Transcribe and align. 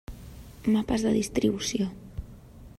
Mapes 0.75 1.05
de 1.07 1.13
distribució. 1.19 1.91